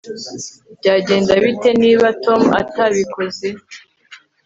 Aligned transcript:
Byagenda 0.79 1.31
bite 1.43 1.69
niba 1.81 2.07
Tom 2.25 2.41
atabikoze 2.61 3.47